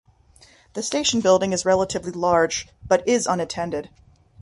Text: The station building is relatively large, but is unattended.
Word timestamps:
The 0.73 0.81
station 0.81 1.21
building 1.21 1.53
is 1.53 1.63
relatively 1.63 2.11
large, 2.11 2.67
but 2.83 3.07
is 3.07 3.27
unattended. 3.27 3.91